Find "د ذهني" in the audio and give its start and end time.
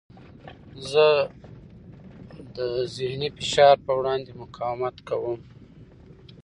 2.55-3.29